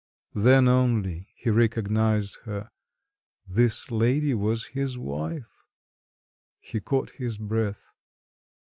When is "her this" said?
2.45-3.91